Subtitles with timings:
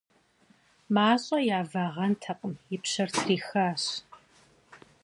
[0.93, 3.83] МащӀэ явагъэнтэкъым- и пщэр трихащ.